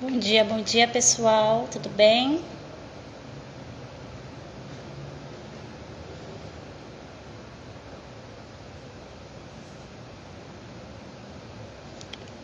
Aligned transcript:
Bom 0.00 0.16
dia, 0.16 0.44
bom 0.44 0.62
dia 0.62 0.86
pessoal, 0.86 1.66
tudo 1.72 1.88
bem? 1.88 2.40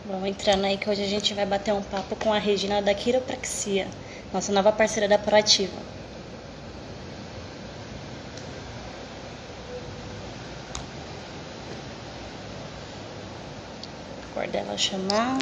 Vamos 0.05 0.29
entrando 0.29 0.65
aí 0.65 0.77
que 0.77 0.91
hoje 0.91 1.05
a 1.05 1.07
gente 1.07 1.33
vai 1.33 1.47
bater 1.47 1.73
um 1.73 1.81
papo 1.81 2.17
com 2.17 2.33
a 2.33 2.39
Regina 2.39 2.83
da 2.83 2.93
Quiropraxia, 2.93 3.87
nossa 4.33 4.51
nova 4.51 4.73
parceira 4.73 5.07
da 5.09 5.17
Proativa. 5.17 5.81
Aguarda 14.33 14.59
ela 14.59 14.77
chamar. 14.77 15.39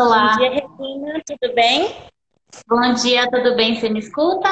Olá. 0.00 0.36
Bom 0.36 0.38
dia, 0.38 0.50
Regina, 0.50 1.22
tudo 1.26 1.54
bem? 1.56 2.10
Bom 2.68 2.94
dia, 2.94 3.28
tudo 3.28 3.56
bem? 3.56 3.74
Você 3.74 3.88
me 3.88 3.98
escuta? 3.98 4.48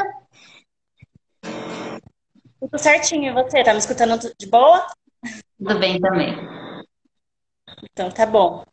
Tudo 2.59 2.77
certinho, 2.77 3.31
e 3.31 3.33
você? 3.33 3.63
Tá 3.63 3.73
me 3.73 3.79
escutando 3.79 4.19
de 4.37 4.47
boa? 4.49 4.85
Tudo 5.57 5.79
bem 5.79 6.01
também. 6.01 6.35
Então 7.85 8.11
tá 8.11 8.27
bom. 8.27 8.65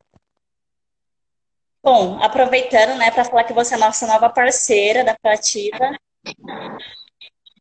Bom, 1.84 2.18
aproveitando, 2.24 2.98
né, 2.98 3.12
para 3.12 3.26
falar 3.26 3.44
que 3.44 3.54
você 3.54 3.76
é 3.76 3.78
nossa 3.78 4.08
nova 4.08 4.32
parceira 4.32 5.04
da 5.04 5.16
Proativa. 5.16 5.96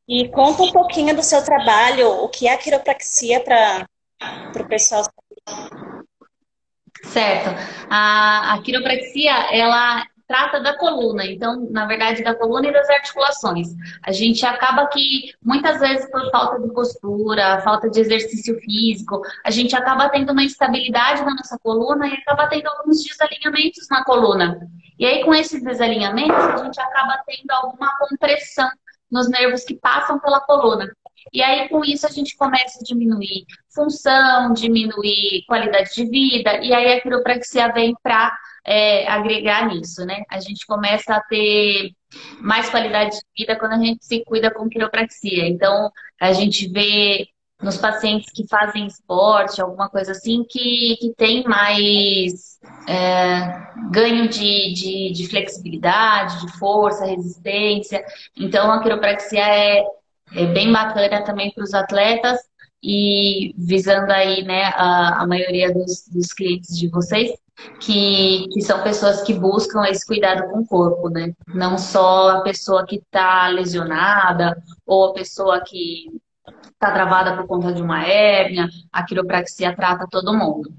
E 0.08 0.30
conta 0.30 0.62
um 0.62 0.72
pouquinho 0.72 1.14
do 1.14 1.22
seu 1.22 1.44
trabalho, 1.44 2.08
o 2.24 2.30
que 2.30 2.48
é 2.48 2.54
a 2.54 2.58
quiropraxia 2.58 3.44
para 3.44 3.86
o 4.58 4.68
pessoal 4.68 5.02
Certo. 7.04 7.50
A, 7.90 8.54
a 8.54 8.62
quiropraxia, 8.62 9.32
ela 9.52 10.04
trata 10.32 10.60
da 10.60 10.78
coluna, 10.78 11.26
então, 11.26 11.68
na 11.70 11.84
verdade, 11.84 12.22
da 12.24 12.34
coluna 12.34 12.66
e 12.66 12.72
das 12.72 12.88
articulações. 12.88 13.68
A 14.02 14.12
gente 14.12 14.46
acaba 14.46 14.86
que, 14.86 15.34
muitas 15.44 15.78
vezes, 15.78 16.10
por 16.10 16.30
falta 16.30 16.58
de 16.58 16.72
postura, 16.72 17.60
falta 17.60 17.90
de 17.90 18.00
exercício 18.00 18.58
físico, 18.60 19.20
a 19.44 19.50
gente 19.50 19.76
acaba 19.76 20.08
tendo 20.08 20.32
uma 20.32 20.42
instabilidade 20.42 21.22
na 21.22 21.34
nossa 21.34 21.58
coluna 21.58 22.06
e 22.06 22.14
acaba 22.14 22.46
tendo 22.46 22.66
alguns 22.68 23.04
desalinhamentos 23.04 23.86
na 23.90 24.02
coluna. 24.04 24.58
E 24.98 25.04
aí, 25.04 25.22
com 25.22 25.34
esses 25.34 25.62
desalinhamentos, 25.62 26.38
a 26.38 26.64
gente 26.64 26.80
acaba 26.80 27.22
tendo 27.26 27.50
alguma 27.50 27.94
compressão 27.98 28.70
nos 29.10 29.28
nervos 29.28 29.64
que 29.64 29.74
passam 29.74 30.18
pela 30.18 30.40
coluna. 30.40 30.90
E 31.32 31.42
aí, 31.42 31.68
com 31.68 31.84
isso, 31.84 32.06
a 32.06 32.10
gente 32.10 32.36
começa 32.36 32.78
a 32.80 32.84
diminuir 32.84 33.44
função, 33.74 34.52
diminuir 34.52 35.44
qualidade 35.46 35.94
de 35.94 36.04
vida, 36.06 36.58
e 36.62 36.72
aí 36.72 36.92
a 36.92 37.00
quiropraxia 37.00 37.72
vem 37.72 37.94
para 38.02 38.36
é, 38.64 39.08
agregar 39.08 39.68
nisso, 39.68 40.04
né? 40.04 40.22
A 40.30 40.40
gente 40.40 40.66
começa 40.66 41.14
a 41.14 41.22
ter 41.22 41.92
mais 42.40 42.68
qualidade 42.70 43.16
de 43.16 43.22
vida 43.36 43.58
quando 43.58 43.72
a 43.72 43.78
gente 43.78 44.04
se 44.04 44.24
cuida 44.24 44.52
com 44.52 44.68
quiropraxia. 44.68 45.46
Então, 45.48 45.90
a 46.20 46.32
gente 46.32 46.68
vê 46.68 47.26
nos 47.62 47.76
pacientes 47.76 48.30
que 48.32 48.46
fazem 48.48 48.86
esporte, 48.86 49.62
alguma 49.62 49.88
coisa 49.88 50.12
assim, 50.12 50.44
que, 50.48 50.96
que 51.00 51.14
tem 51.16 51.44
mais 51.44 52.58
é, 52.88 53.90
ganho 53.90 54.28
de, 54.28 54.72
de, 54.74 55.12
de, 55.12 55.28
flexibilidade, 55.28 56.44
de 56.44 56.58
força, 56.58 57.06
resistência. 57.06 58.04
Então, 58.36 58.70
a 58.70 58.82
quiropraxia 58.82 59.46
é, 59.46 59.84
é 60.34 60.46
bem 60.46 60.72
bacana 60.72 61.24
também 61.24 61.52
para 61.52 61.64
os 61.64 61.74
atletas 61.74 62.38
e 62.82 63.54
visando 63.56 64.10
aí 64.10 64.42
né, 64.42 64.64
a, 64.74 65.22
a 65.22 65.26
maioria 65.26 65.72
dos, 65.72 66.08
dos 66.08 66.32
clientes 66.32 66.76
de 66.76 66.88
vocês, 66.88 67.32
que, 67.80 68.48
que 68.52 68.60
são 68.62 68.82
pessoas 68.82 69.22
que 69.22 69.34
buscam 69.34 69.84
esse 69.86 70.04
cuidado 70.04 70.50
com 70.50 70.60
o 70.60 70.66
corpo, 70.66 71.08
né? 71.08 71.32
Não 71.46 71.78
só 71.78 72.30
a 72.30 72.40
pessoa 72.42 72.84
que 72.84 72.96
está 72.96 73.46
lesionada 73.48 74.60
ou 74.84 75.10
a 75.10 75.12
pessoa 75.12 75.60
que 75.60 76.06
está 76.72 76.92
travada 76.92 77.36
por 77.36 77.46
conta 77.46 77.72
de 77.72 77.80
uma 77.80 78.04
hérnia, 78.04 78.68
a 78.92 79.04
quiropraxia 79.04 79.76
trata 79.76 80.08
todo 80.10 80.34
mundo. 80.34 80.72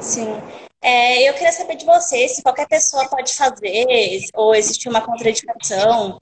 Sim. 0.00 0.40
É, 0.80 1.28
eu 1.28 1.34
queria 1.34 1.50
saber 1.50 1.76
de 1.76 1.84
você 1.84 2.28
se 2.28 2.42
qualquer 2.42 2.68
pessoa 2.68 3.08
pode 3.08 3.34
fazer 3.34 4.20
ou 4.34 4.54
existe 4.54 4.88
uma 4.88 5.00
contraindicação. 5.00 6.18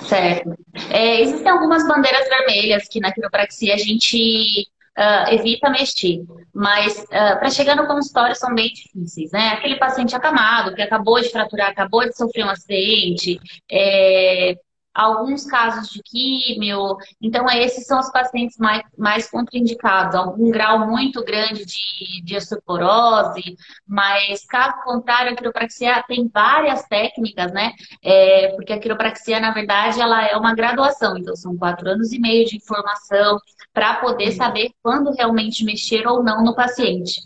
Certo. 0.00 0.56
É, 0.90 1.20
existem 1.20 1.50
algumas 1.50 1.86
bandeiras 1.86 2.28
vermelhas 2.28 2.88
que 2.88 3.00
na 3.00 3.12
quiropraxia 3.12 3.74
a 3.74 3.78
gente 3.78 4.66
uh, 4.96 5.34
evita 5.34 5.70
mexer, 5.70 6.24
mas 6.54 7.02
uh, 7.04 7.38
para 7.38 7.50
chegar 7.50 7.76
no 7.76 7.86
consultório 7.86 8.34
são 8.36 8.54
bem 8.54 8.68
difíceis, 8.68 9.30
né? 9.32 9.48
Aquele 9.48 9.76
paciente 9.76 10.14
acamado 10.14 10.74
que 10.74 10.82
acabou 10.82 11.20
de 11.20 11.30
fraturar, 11.30 11.70
acabou 11.70 12.06
de 12.06 12.16
sofrer 12.16 12.44
um 12.44 12.50
acidente, 12.50 13.40
é, 13.70 14.54
alguns 14.98 15.44
casos 15.46 15.88
de 15.88 16.02
químio. 16.02 16.96
Então, 17.22 17.46
esses 17.48 17.86
são 17.86 18.00
os 18.00 18.10
pacientes 18.10 18.58
mais, 18.58 18.82
mais 18.98 19.30
contraindicados, 19.30 20.16
algum 20.16 20.50
grau 20.50 20.86
muito 20.88 21.24
grande 21.24 21.64
de, 21.64 22.22
de 22.24 22.36
osteoporose, 22.36 23.56
mas 23.86 24.44
caso 24.46 24.82
contrário, 24.82 25.32
a 25.32 25.36
quiropraxia 25.36 26.02
tem 26.08 26.28
várias 26.32 26.82
técnicas, 26.86 27.52
né? 27.52 27.72
É, 28.02 28.48
porque 28.56 28.72
a 28.72 28.80
quiropraxia, 28.80 29.38
na 29.38 29.52
verdade, 29.52 30.00
ela 30.00 30.26
é 30.26 30.36
uma 30.36 30.54
graduação, 30.54 31.16
então 31.16 31.36
são 31.36 31.56
quatro 31.56 31.88
anos 31.88 32.12
e 32.12 32.18
meio 32.18 32.44
de 32.44 32.56
informação 32.56 33.38
para 33.72 33.94
poder 33.94 34.32
saber 34.32 34.70
quando 34.82 35.12
realmente 35.12 35.64
mexer 35.64 36.06
ou 36.08 36.24
não 36.24 36.42
no 36.42 36.56
paciente. 36.56 37.20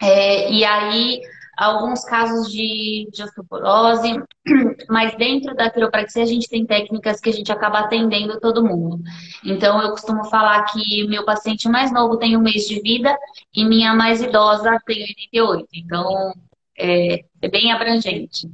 É, 0.00 0.52
e 0.52 0.64
aí, 0.64 1.20
alguns 1.58 2.04
casos 2.04 2.52
de, 2.52 3.08
de 3.12 3.22
osteoporose, 3.24 4.22
mas 4.88 5.16
dentro 5.16 5.56
da 5.56 5.68
quiropraxia 5.68 6.22
a 6.22 6.26
gente 6.26 6.48
tem 6.48 6.64
técnicas 6.64 7.20
que 7.20 7.28
a 7.28 7.32
gente 7.32 7.50
acaba 7.50 7.80
atendendo 7.80 8.38
todo 8.38 8.64
mundo. 8.64 9.02
Então 9.44 9.82
eu 9.82 9.90
costumo 9.90 10.24
falar 10.26 10.62
que 10.66 11.06
meu 11.08 11.24
paciente 11.24 11.68
mais 11.68 11.92
novo 11.92 12.16
tem 12.16 12.36
um 12.36 12.40
mês 12.40 12.68
de 12.68 12.80
vida 12.80 13.18
e 13.52 13.64
minha 13.64 13.92
mais 13.92 14.22
idosa 14.22 14.78
tem 14.86 15.02
88. 15.32 15.66
Então 15.74 16.32
é, 16.78 17.24
é 17.42 17.48
bem 17.48 17.72
abrangente. 17.72 18.48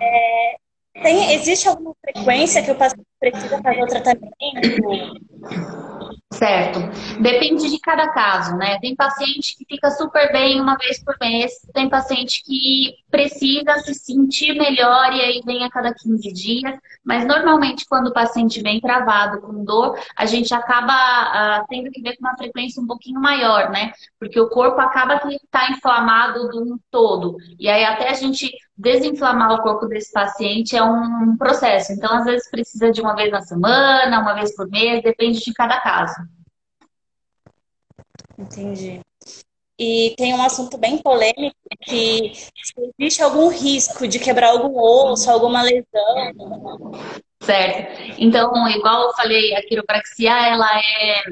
É, 0.00 0.56
tem, 1.02 1.34
existe 1.34 1.68
alguma 1.68 1.94
frequência 2.00 2.62
que 2.62 2.70
o 2.70 2.74
paciente 2.74 3.06
precisa 3.20 3.60
fazer 3.60 3.82
o 3.82 3.86
tratamento? 3.86 4.32
Certo. 6.32 6.80
Depende 7.20 7.70
de 7.70 7.78
cada 7.78 8.08
caso, 8.12 8.56
né? 8.56 8.78
Tem 8.80 8.96
paciente 8.96 9.56
que 9.56 9.64
fica 9.64 9.90
super 9.92 10.32
bem 10.32 10.60
uma 10.60 10.76
vez 10.76 11.02
por 11.02 11.16
mês, 11.20 11.52
tem 11.72 11.88
paciente 11.88 12.42
que 12.44 12.94
precisa 13.16 13.78
se 13.78 13.94
sentir 13.94 14.52
melhor 14.54 15.10
e 15.12 15.20
aí 15.22 15.42
vem 15.44 15.64
a 15.64 15.70
cada 15.70 15.94
15 15.94 16.32
dias, 16.32 16.78
mas 17.02 17.26
normalmente 17.26 17.86
quando 17.88 18.08
o 18.08 18.12
paciente 18.12 18.60
vem 18.60 18.78
travado 18.78 19.40
com 19.40 19.64
dor, 19.64 19.98
a 20.14 20.26
gente 20.26 20.52
acaba 20.52 20.92
uh, 20.92 21.66
tendo 21.68 21.90
que 21.90 22.02
ver 22.02 22.16
com 22.16 22.26
uma 22.26 22.36
frequência 22.36 22.82
um 22.82 22.86
pouquinho 22.86 23.18
maior, 23.18 23.70
né? 23.70 23.92
Porque 24.20 24.38
o 24.38 24.50
corpo 24.50 24.78
acaba 24.80 25.18
que 25.20 25.34
está 25.34 25.70
inflamado 25.70 26.50
de 26.50 26.58
um 26.58 26.78
todo. 26.90 27.36
E 27.58 27.68
aí 27.70 27.84
até 27.84 28.10
a 28.10 28.14
gente 28.14 28.50
desinflamar 28.76 29.52
o 29.54 29.62
corpo 29.62 29.86
desse 29.86 30.12
paciente 30.12 30.76
é 30.76 30.82
um 30.82 31.36
processo. 31.38 31.92
Então, 31.92 32.12
às 32.14 32.24
vezes, 32.26 32.50
precisa 32.50 32.90
de 32.90 33.00
uma 33.00 33.14
vez 33.14 33.30
na 33.30 33.40
semana, 33.40 34.20
uma 34.20 34.34
vez 34.34 34.54
por 34.54 34.68
mês, 34.68 35.02
depende 35.02 35.40
de 35.40 35.54
cada 35.54 35.80
caso. 35.80 36.14
Entendi. 38.38 39.00
E 39.78 40.14
tem 40.16 40.34
um 40.34 40.42
assunto 40.42 40.78
bem 40.78 40.98
polêmico 40.98 41.56
que 41.82 42.32
se 42.34 42.94
existe 42.98 43.22
algum 43.22 43.48
risco 43.48 44.08
de 44.08 44.18
quebrar 44.18 44.50
algum 44.50 44.78
osso, 44.78 45.30
alguma 45.30 45.62
lesão. 45.62 46.92
Certo. 47.40 48.14
Então, 48.18 48.68
igual 48.68 49.02
eu 49.02 49.14
falei, 49.14 49.54
a 49.54 49.62
quiropraxia 49.62 50.32
ela 50.48 50.68
é 50.78 51.24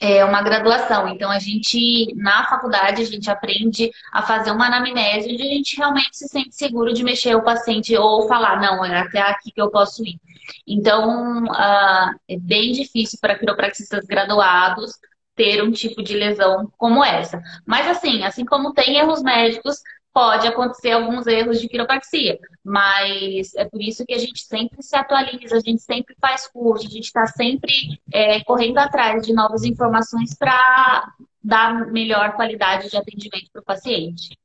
é 0.00 0.24
uma 0.24 0.42
graduação. 0.42 1.08
Então, 1.08 1.30
a 1.30 1.38
gente, 1.38 2.14
na 2.16 2.48
faculdade, 2.48 3.02
a 3.02 3.04
gente 3.04 3.30
aprende 3.30 3.90
a 4.10 4.22
fazer 4.22 4.50
uma 4.50 4.66
anamnese 4.66 5.30
onde 5.30 5.42
a 5.42 5.46
gente 5.46 5.76
realmente 5.76 6.16
se 6.16 6.26
sente 6.26 6.54
seguro 6.54 6.94
de 6.94 7.04
mexer 7.04 7.34
o 7.34 7.44
paciente 7.44 7.94
ou 7.94 8.26
falar, 8.26 8.58
não, 8.60 8.82
é 8.82 8.98
até 8.98 9.20
aqui 9.20 9.52
que 9.52 9.60
eu 9.60 9.70
posso 9.70 10.02
ir. 10.02 10.18
Então, 10.66 11.44
uh, 11.44 12.14
é 12.26 12.38
bem 12.38 12.72
difícil 12.72 13.18
para 13.20 13.38
quiropraxistas 13.38 14.06
graduados 14.06 14.92
ter 15.40 15.62
um 15.62 15.72
tipo 15.72 16.02
de 16.02 16.14
lesão 16.14 16.70
como 16.76 17.02
essa. 17.02 17.40
Mas, 17.66 17.88
assim, 17.88 18.22
assim 18.24 18.44
como 18.44 18.74
tem 18.74 18.98
erros 18.98 19.22
médicos, 19.22 19.80
pode 20.12 20.46
acontecer 20.46 20.90
alguns 20.90 21.26
erros 21.26 21.58
de 21.58 21.66
quiropraxia, 21.66 22.38
mas 22.62 23.54
é 23.54 23.64
por 23.64 23.80
isso 23.80 24.04
que 24.04 24.12
a 24.12 24.18
gente 24.18 24.42
sempre 24.42 24.82
se 24.82 24.94
atualiza, 24.94 25.56
a 25.56 25.60
gente 25.60 25.80
sempre 25.80 26.14
faz 26.20 26.46
curso, 26.46 26.86
a 26.86 26.90
gente 26.90 27.06
está 27.06 27.26
sempre 27.26 27.72
é, 28.12 28.44
correndo 28.44 28.76
atrás 28.76 29.24
de 29.24 29.32
novas 29.32 29.64
informações 29.64 30.36
para 30.36 31.10
dar 31.42 31.86
melhor 31.86 32.34
qualidade 32.34 32.90
de 32.90 32.98
atendimento 32.98 33.50
para 33.50 33.62
o 33.62 33.64
paciente. 33.64 34.36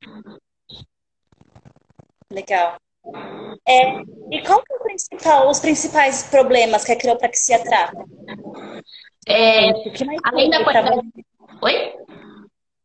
Legal. 2.32 2.78
É, 3.68 4.02
e 4.32 4.42
qual 4.46 4.64
que 4.64 4.74
é 4.74 4.80
principal, 4.80 5.50
os 5.50 5.60
principais 5.60 6.24
problemas 6.24 6.86
que 6.86 6.94
a 6.94 6.96
quiropraxia 6.96 7.62
trata? 7.62 8.05
É, 9.28 9.70
além 10.24 10.50
da 10.50 10.64
qualidade... 10.64 11.02
Oi? 11.62 11.94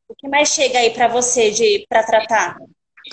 O 0.08 0.14
que 0.14 0.28
mais 0.28 0.48
chega 0.48 0.78
aí 0.78 0.90
para 0.90 1.08
você 1.08 1.50
de 1.50 1.86
para 1.88 2.02
tratar? 2.02 2.56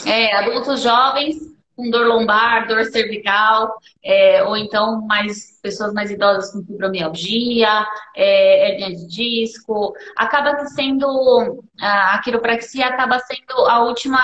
É, 0.05 0.35
adultos 0.35 0.81
jovens 0.81 1.37
com 1.77 1.91
dor 1.91 2.07
lombar, 2.07 2.67
dor 2.67 2.83
cervical, 2.85 3.77
é, 4.03 4.43
ou 4.43 4.57
então 4.57 5.05
mais 5.05 5.59
pessoas 5.61 5.93
mais 5.93 6.09
idosas 6.09 6.51
com 6.51 6.65
fibromialgia, 6.65 7.85
é, 8.15 8.71
hernia 8.71 8.95
de 8.95 9.07
disco. 9.07 9.93
Acaba 10.15 10.65
sendo 10.65 11.63
a 11.79 12.19
quiropraxia 12.23 12.87
acaba 12.87 13.19
sendo 13.19 13.53
a 13.67 13.83
última 13.83 14.19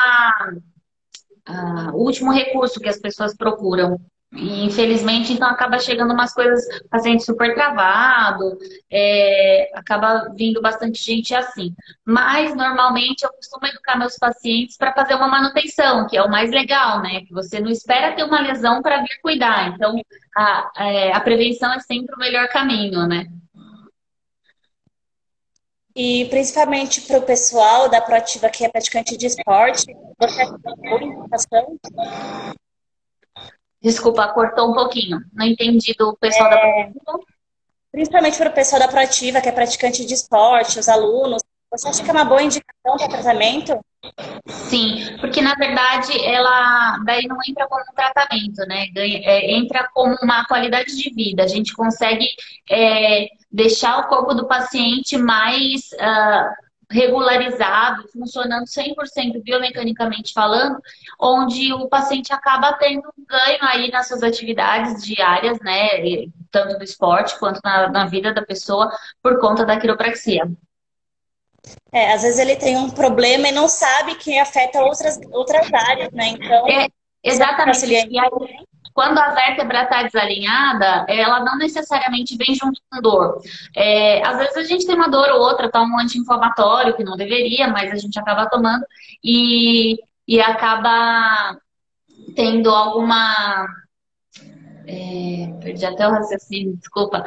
a, 1.46 1.92
o 1.94 2.04
último 2.04 2.32
recurso 2.32 2.80
que 2.80 2.90
as 2.90 3.00
pessoas 3.00 3.36
procuram 3.38 4.00
infelizmente, 4.36 5.32
então 5.32 5.48
acaba 5.48 5.80
chegando 5.80 6.14
umas 6.14 6.34
coisas, 6.34 6.66
paciente 6.90 7.24
super 7.24 7.54
travado, 7.54 8.58
é, 8.92 9.70
acaba 9.76 10.30
vindo 10.36 10.62
bastante 10.62 11.04
gente 11.04 11.36
assim. 11.36 11.74
Mas, 12.06 12.56
normalmente, 12.56 13.24
eu 13.24 13.32
costumo 13.34 13.68
educar 13.68 13.98
meus 13.98 14.18
pacientes 14.18 14.76
para 14.78 14.94
fazer 14.94 15.16
uma 15.16 15.28
manutenção, 15.28 16.08
que 16.08 16.18
é 16.18 16.24
o 16.24 16.30
mais 16.30 16.52
legal, 16.52 17.02
né? 17.02 17.22
Que 17.22 17.34
você 17.34 17.60
não 17.60 17.70
espera 17.70 18.16
ter 18.16 18.24
uma 18.24 18.42
lesão 18.42 18.82
para 18.82 19.02
vir 19.02 19.20
cuidar. 19.22 19.70
Então, 19.70 19.96
a, 20.36 20.72
é, 20.78 21.14
a 21.14 21.20
prevenção 21.22 21.72
é 21.74 21.80
sempre 21.80 22.16
o 22.16 22.20
melhor 22.20 22.48
caminho, 22.50 23.08
né? 23.08 23.28
E 25.96 26.26
principalmente 26.26 27.02
para 27.02 27.20
o 27.20 27.22
pessoal 27.22 27.88
da 27.88 28.02
Proativa 28.02 28.50
que 28.50 28.66
é 28.66 28.70
praticante 28.70 29.16
de 29.16 29.28
esporte, 29.28 29.86
você 30.20 30.44
tem 30.82 30.92
orientação? 30.92 31.78
Desculpa, 33.84 34.30
cortou 34.30 34.72
um 34.72 34.74
pouquinho. 34.74 35.20
Não 35.34 35.46
entendi 35.46 35.94
do 35.98 36.16
pessoal 36.16 36.48
é... 36.48 36.56
da 36.56 36.58
Proativa. 36.58 37.20
Principalmente 37.92 38.38
para 38.38 38.50
o 38.50 38.54
pessoal 38.54 38.82
da 38.82 38.88
Proativa, 38.88 39.42
que 39.42 39.50
é 39.50 39.52
praticante 39.52 40.06
de 40.06 40.14
esporte, 40.14 40.80
os 40.80 40.88
alunos. 40.88 41.44
Você 41.70 41.88
acha 41.88 42.04
que 42.04 42.10
é 42.10 42.14
uma 42.14 42.24
boa 42.24 42.42
indicação 42.42 42.98
para 42.98 43.08
tratamento? 43.08 43.80
Sim, 44.46 45.18
porque 45.20 45.42
na 45.42 45.56
verdade 45.56 46.14
ela 46.24 47.00
daí 47.06 47.26
não 47.28 47.38
entra 47.48 47.68
como 47.68 47.82
um 47.82 47.96
tratamento, 47.96 48.66
né? 48.68 48.88
É, 48.96 49.56
entra 49.56 49.90
como 49.94 50.16
uma 50.22 50.46
qualidade 50.46 50.96
de 50.96 51.10
vida. 51.14 51.44
A 51.44 51.48
gente 51.48 51.74
consegue 51.74 52.28
é, 52.70 53.28
deixar 53.52 54.00
o 54.00 54.08
corpo 54.08 54.34
do 54.34 54.48
paciente 54.48 55.18
mais 55.18 55.92
uh, 55.94 56.54
regularizado, 56.94 58.08
funcionando 58.10 58.66
100% 58.66 59.42
biomecanicamente 59.44 60.32
falando, 60.32 60.80
onde 61.20 61.74
o 61.74 61.90
paciente 61.90 62.32
acaba 62.32 62.74
tendo 62.74 63.10
um 63.18 63.26
ganho 63.26 63.58
aí 63.62 63.92
nas 63.92 64.08
suas 64.08 64.22
atividades 64.22 65.04
diárias, 65.04 65.60
né, 65.60 66.28
tanto 66.52 66.78
do 66.78 66.84
esporte 66.84 67.38
quanto 67.40 67.60
na, 67.64 67.90
na 67.90 68.06
vida 68.06 68.32
da 68.34 68.44
pessoa, 68.44 68.92
por 69.22 69.40
conta 69.40 69.66
da 69.66 69.80
quiropraxia. 69.80 70.50
É, 71.92 72.14
às 72.14 72.22
vezes 72.22 72.40
ele 72.40 72.56
tem 72.56 72.78
um 72.78 72.90
problema 72.90 73.48
e 73.48 73.52
não 73.52 73.68
sabe 73.68 74.16
que 74.16 74.38
afeta 74.38 74.84
outras, 74.84 75.20
outras 75.32 75.74
áreas, 75.74 76.12
né? 76.12 76.28
Então. 76.28 76.68
É, 76.68 76.90
exatamente. 77.24 77.86
E 77.86 77.96
aí, 77.96 78.10
quando 78.94 79.18
a 79.18 79.32
vértebra 79.32 79.84
está 79.84 80.04
desalinhada, 80.04 81.06
ela 81.10 81.40
não 81.44 81.58
necessariamente 81.58 82.38
vem 82.38 82.56
junto 82.56 82.80
com 82.90 83.02
dor. 83.02 83.42
É, 83.76 84.26
às 84.26 84.38
vezes 84.38 84.58
a 84.58 84.64
gente 84.64 84.86
tem 84.86 84.96
uma 84.96 85.10
dor 85.10 85.30
ou 85.32 85.42
outra, 85.42 85.72
toma 85.72 85.96
um 85.96 86.00
anti-inflamatório, 86.00 86.96
que 86.96 87.04
não 87.04 87.18
deveria, 87.18 87.68
mas 87.68 87.92
a 87.92 87.96
gente 87.96 88.20
acaba 88.20 88.50
tomando 88.50 88.86
e, 89.24 89.98
e 90.28 90.40
acaba 90.40 91.58
tendo 92.36 92.70
alguma. 92.70 93.66
É, 94.86 95.54
perdi 95.62 95.86
até 95.86 96.08
o 96.08 96.12
raciocínio, 96.12 96.78
desculpa. 96.78 97.26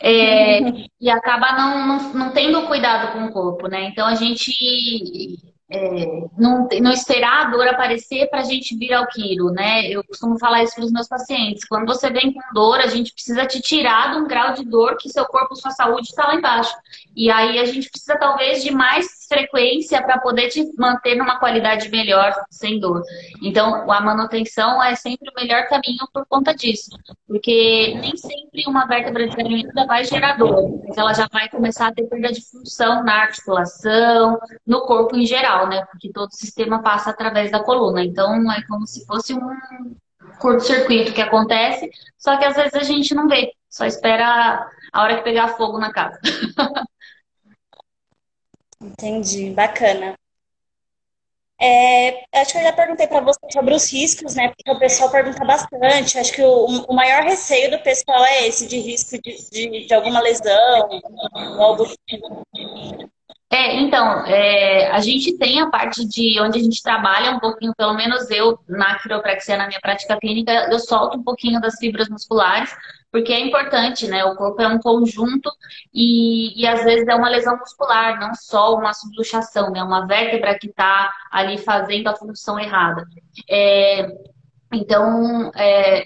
É, 0.00 0.60
e 1.00 1.10
acaba 1.10 1.52
não, 1.52 1.86
não, 1.86 2.12
não 2.14 2.32
tendo 2.32 2.66
cuidado 2.66 3.12
com 3.12 3.26
o 3.26 3.32
corpo, 3.32 3.68
né? 3.68 3.84
Então 3.84 4.06
a 4.06 4.14
gente 4.14 5.38
é, 5.70 6.06
não, 6.38 6.66
não 6.80 6.90
esperar 6.90 7.46
a 7.46 7.50
dor 7.50 7.68
aparecer 7.68 8.28
para 8.30 8.40
a 8.40 8.44
gente 8.44 8.74
vir 8.74 8.92
ao 8.92 9.06
quiro, 9.06 9.50
né? 9.50 9.86
Eu 9.86 10.02
costumo 10.02 10.38
falar 10.38 10.62
isso 10.62 10.74
para 10.74 10.84
os 10.84 10.92
meus 10.92 11.06
pacientes. 11.06 11.66
Quando 11.66 11.86
você 11.86 12.08
vem 12.10 12.32
com 12.32 12.40
dor, 12.54 12.80
a 12.80 12.86
gente 12.86 13.12
precisa 13.12 13.44
te 13.44 13.60
tirar 13.60 14.12
de 14.12 14.18
um 14.18 14.26
grau 14.26 14.54
de 14.54 14.64
dor 14.64 14.96
que 14.96 15.10
seu 15.10 15.26
corpo, 15.26 15.54
sua 15.54 15.70
saúde 15.70 16.08
está 16.08 16.26
lá 16.26 16.36
embaixo. 16.36 16.74
E 17.14 17.30
aí 17.30 17.58
a 17.58 17.66
gente 17.66 17.90
precisa 17.90 18.16
talvez 18.16 18.62
de 18.62 18.70
mais 18.70 19.17
frequência 19.28 20.02
para 20.02 20.18
poder 20.18 20.48
te 20.48 20.64
manter 20.76 21.14
numa 21.14 21.38
qualidade 21.38 21.88
melhor, 21.90 22.32
sem 22.50 22.80
dor. 22.80 23.02
Então, 23.42 23.90
a 23.90 24.00
manutenção 24.00 24.82
é 24.82 24.94
sempre 24.94 25.30
o 25.30 25.40
melhor 25.40 25.68
caminho 25.68 26.08
por 26.12 26.26
conta 26.26 26.54
disso. 26.54 26.90
Porque 27.26 27.94
nem 28.00 28.16
sempre 28.16 28.64
uma 28.66 28.86
vértebra 28.86 29.26
desalinhada 29.26 29.86
vai 29.86 30.04
gerar 30.04 30.36
dor, 30.36 30.82
mas 30.86 30.96
ela 30.96 31.12
já 31.12 31.28
vai 31.30 31.48
começar 31.48 31.88
a 31.88 31.92
ter 31.92 32.04
perda 32.04 32.32
de 32.32 32.40
função 32.40 33.04
na 33.04 33.22
articulação, 33.22 34.38
no 34.66 34.82
corpo 34.82 35.16
em 35.16 35.26
geral, 35.26 35.68
né? 35.68 35.84
Porque 35.90 36.10
todo 36.10 36.30
o 36.30 36.36
sistema 36.36 36.82
passa 36.82 37.10
através 37.10 37.50
da 37.50 37.62
coluna. 37.62 38.02
Então, 38.02 38.50
é 38.50 38.62
como 38.66 38.86
se 38.86 39.04
fosse 39.04 39.34
um 39.34 39.40
curto-circuito 40.40 41.12
que 41.12 41.20
acontece, 41.20 41.90
só 42.16 42.36
que 42.36 42.44
às 42.44 42.56
vezes 42.56 42.74
a 42.74 42.82
gente 42.82 43.14
não 43.14 43.28
vê, 43.28 43.52
só 43.68 43.84
espera 43.84 44.68
a 44.92 45.02
hora 45.02 45.16
que 45.16 45.22
pegar 45.22 45.48
fogo 45.48 45.78
na 45.78 45.92
casa. 45.92 46.18
Entendi, 48.80 49.50
bacana. 49.50 50.16
É, 51.60 52.24
acho 52.40 52.52
que 52.52 52.58
eu 52.58 52.62
já 52.62 52.72
perguntei 52.72 53.08
para 53.08 53.20
você 53.20 53.40
sobre 53.52 53.74
os 53.74 53.92
riscos, 53.92 54.36
né? 54.36 54.48
Porque 54.48 54.70
o 54.70 54.78
pessoal 54.78 55.10
pergunta 55.10 55.44
bastante. 55.44 56.16
Acho 56.16 56.32
que 56.32 56.42
o, 56.42 56.66
o 56.66 56.94
maior 56.94 57.24
receio 57.24 57.70
do 57.72 57.82
pessoal 57.82 58.24
é 58.24 58.46
esse, 58.46 58.68
de 58.68 58.78
risco 58.78 59.20
de, 59.20 59.50
de, 59.50 59.86
de 59.86 59.94
alguma 59.94 60.20
lesão, 60.20 60.88
algo 61.58 61.84
tipo. 62.06 62.46
É, 63.50 63.76
então, 63.76 64.26
é, 64.26 64.90
a 64.90 65.00
gente 65.00 65.36
tem 65.38 65.60
a 65.60 65.70
parte 65.70 66.06
de 66.06 66.38
onde 66.40 66.58
a 66.58 66.62
gente 66.62 66.82
trabalha 66.82 67.30
um 67.32 67.40
pouquinho, 67.40 67.72
pelo 67.76 67.94
menos 67.94 68.30
eu, 68.30 68.58
na 68.68 68.98
quiropraxia, 68.98 69.56
na 69.56 69.66
minha 69.66 69.80
prática 69.80 70.18
clínica, 70.18 70.68
eu 70.70 70.78
solto 70.78 71.18
um 71.18 71.24
pouquinho 71.24 71.60
das 71.60 71.76
fibras 71.78 72.08
musculares, 72.10 72.70
porque 73.10 73.32
é 73.32 73.40
importante, 73.40 74.06
né? 74.06 74.24
O 74.24 74.36
corpo 74.36 74.60
é 74.60 74.68
um 74.68 74.78
conjunto 74.78 75.50
e, 75.92 76.60
e 76.60 76.66
às 76.66 76.84
vezes 76.84 77.06
é 77.08 77.14
uma 77.14 77.28
lesão 77.28 77.56
muscular, 77.58 78.18
não 78.20 78.34
só 78.34 78.74
uma 78.74 78.92
subluxação, 78.92 79.70
né? 79.70 79.82
Uma 79.82 80.06
vértebra 80.06 80.58
que 80.58 80.68
está 80.68 81.12
ali 81.30 81.58
fazendo 81.58 82.08
a 82.08 82.16
função 82.16 82.58
errada. 82.58 83.04
É, 83.48 84.08
então, 84.72 85.50
é, 85.54 86.04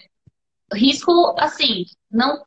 risco, 0.73 1.35
assim, 1.38 1.85
não 2.11 2.42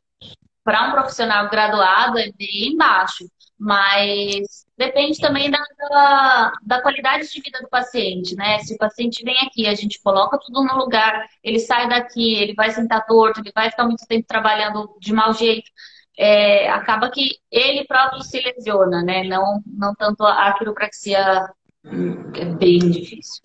para 0.63 0.89
um 0.89 0.91
profissional 0.93 1.49
graduado 1.49 2.17
é 2.17 2.31
bem 2.31 2.75
baixo, 2.75 3.25
mas 3.59 4.64
Depende 4.77 5.21
também 5.21 5.49
da, 5.49 5.63
da, 5.79 6.53
da, 6.61 6.81
qualidade 6.81 7.31
de 7.31 7.41
vida 7.41 7.59
do 7.61 7.69
paciente, 7.69 8.35
né? 8.35 8.59
Se 8.59 8.73
o 8.73 8.77
paciente 8.77 9.23
vem 9.23 9.37
aqui, 9.39 9.67
a 9.67 9.73
gente 9.73 10.01
coloca 10.01 10.37
tudo 10.37 10.65
no 10.65 10.75
lugar, 10.75 11.25
ele 11.41 11.59
sai 11.59 11.87
daqui, 11.87 12.33
ele 12.33 12.53
vai 12.53 12.69
sentar 12.71 13.05
torto, 13.05 13.39
ele 13.39 13.53
vai 13.55 13.69
ficar 13.69 13.85
muito 13.85 14.05
tempo 14.05 14.27
trabalhando 14.27 14.93
de 14.99 15.13
mau 15.13 15.33
jeito, 15.33 15.71
é, 16.17 16.69
acaba 16.69 17.09
que 17.09 17.37
ele 17.49 17.85
próprio 17.85 18.21
se 18.21 18.41
lesiona, 18.41 19.01
né? 19.01 19.23
Não, 19.23 19.61
não 19.65 19.95
tanto 19.95 20.25
a 20.25 20.53
quiropraxia, 20.57 21.49
hum, 21.85 22.33
é 22.35 22.45
bem 22.45 22.79
difícil. 22.79 23.41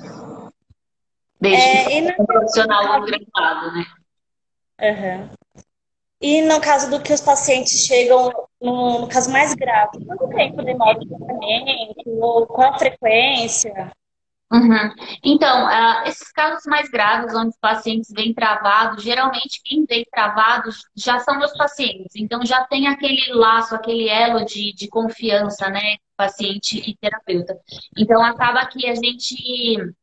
Desde 1.41 1.63
é, 1.63 2.13
que 2.13 2.23
um 2.23 2.27
profissional 2.27 3.03
graduado, 3.03 3.73
né? 3.73 3.87
Uhum. 4.81 5.40
E 6.21 6.43
no 6.43 6.61
caso 6.61 6.91
do 6.91 7.01
que 7.01 7.13
os 7.13 7.21
pacientes 7.21 7.87
chegam, 7.87 8.31
no, 8.61 9.01
no 9.01 9.09
caso 9.09 9.33
mais 9.33 9.55
grave, 9.55 10.05
quanto 10.05 10.29
tempo 10.29 10.63
demora 10.63 10.99
o 10.99 11.07
tratamento? 11.07 12.11
Ou 12.21 12.47
qual 12.47 12.75
a 12.75 12.79
frequência? 12.79 13.91
Uhum. 14.53 14.93
Então, 15.25 15.67
uh, 15.67 16.09
esses 16.09 16.33
casos 16.33 16.65
mais 16.67 16.91
graves, 16.91 17.33
onde 17.35 17.51
os 17.51 17.59
pacientes 17.59 18.11
vêm 18.13 18.35
travados, 18.35 19.03
geralmente 19.03 19.63
quem 19.65 19.87
vem 19.87 20.05
travados 20.13 20.81
já 20.95 21.21
são 21.21 21.39
meus 21.39 21.57
pacientes. 21.57 22.17
Então, 22.17 22.45
já 22.45 22.65
tem 22.65 22.89
aquele 22.89 23.33
laço, 23.33 23.77
aquele 23.77 24.09
elo 24.09 24.45
de, 24.45 24.75
de 24.75 24.89
confiança, 24.89 25.71
né? 25.71 25.97
Paciente 26.17 26.83
e 26.85 26.97
terapeuta. 26.97 27.57
Então, 27.97 28.23
acaba 28.23 28.67
que 28.67 28.87
a 28.89 28.95
gente. 28.95 29.95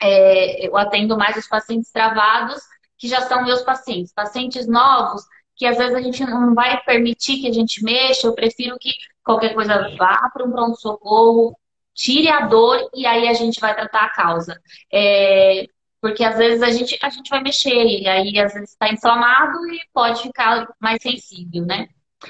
É, 0.00 0.68
eu 0.68 0.76
atendo 0.76 1.16
mais 1.16 1.34
os 1.38 1.48
pacientes 1.48 1.90
travados, 1.90 2.60
que 2.98 3.08
já 3.08 3.22
são 3.22 3.44
meus 3.44 3.62
pacientes. 3.62 4.12
Pacientes 4.12 4.66
novos, 4.68 5.22
que 5.56 5.66
às 5.66 5.76
vezes 5.78 5.94
a 5.94 6.00
gente 6.00 6.22
não 6.24 6.54
vai 6.54 6.82
permitir 6.84 7.40
que 7.40 7.48
a 7.48 7.52
gente 7.52 7.82
mexa, 7.82 8.26
eu 8.26 8.34
prefiro 8.34 8.78
que 8.78 8.92
qualquer 9.24 9.54
coisa 9.54 9.96
vá 9.96 10.30
para 10.32 10.44
um 10.44 10.50
pronto-socorro, 10.50 11.58
tire 11.94 12.28
a 12.28 12.46
dor 12.46 12.90
e 12.94 13.06
aí 13.06 13.26
a 13.28 13.32
gente 13.32 13.58
vai 13.60 13.74
tratar 13.74 14.04
a 14.04 14.10
causa. 14.10 14.60
É, 14.92 15.66
porque 16.00 16.22
às 16.22 16.36
vezes 16.36 16.62
a 16.62 16.70
gente, 16.70 16.98
a 17.02 17.08
gente 17.08 17.30
vai 17.30 17.42
mexer 17.42 17.84
e 17.84 18.06
aí 18.06 18.38
às 18.38 18.52
vezes 18.54 18.70
está 18.70 18.88
inflamado 18.92 19.58
e 19.72 19.80
pode 19.92 20.22
ficar 20.22 20.68
mais 20.80 21.02
sensível, 21.02 21.64
né? 21.64 21.88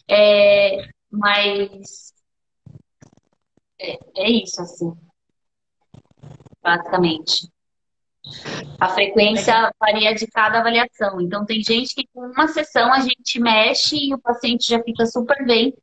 É, 0.09 0.88
mas 1.11 2.14
é, 3.78 3.99
é 4.16 4.30
isso, 4.30 4.61
assim, 4.62 4.92
basicamente. 6.62 7.49
A 8.78 8.88
frequência 8.88 9.73
varia 9.80 10.14
de 10.14 10.26
cada 10.26 10.59
avaliação. 10.59 11.21
Então, 11.21 11.45
tem 11.45 11.62
gente 11.62 11.95
que 11.95 12.06
com 12.12 12.21
uma 12.21 12.49
sessão 12.49 12.92
a 12.92 13.00
gente 13.00 13.40
mexe 13.40 13.97
e 13.97 14.14
o 14.14 14.18
paciente 14.18 14.68
já 14.68 14.83
fica 14.83 15.06
super 15.06 15.45
bem. 15.47 15.75